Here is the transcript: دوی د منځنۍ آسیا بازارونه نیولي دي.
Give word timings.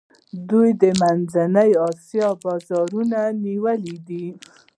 دوی 0.49 0.69
د 0.81 0.83
منځنۍ 1.01 1.71
آسیا 1.89 2.27
بازارونه 2.43 3.19
نیولي 3.43 3.95
دي. 4.07 4.25